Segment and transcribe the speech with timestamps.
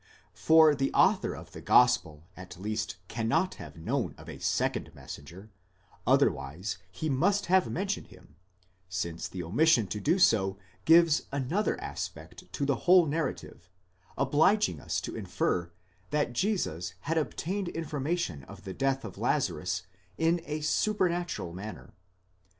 [0.33, 5.51] For the author of the gospel at least cannot have known of a second messenger,
[6.07, 8.35] otherwise he must have mentioned him,
[8.89, 13.69] since the omission to do so gives another aspect to the whole narrative,
[14.17, 15.71] obliging us to infer
[16.09, 19.83] that Jesus had obtained information of the death of Lazarus
[20.17, 21.93] in a supernatural manner.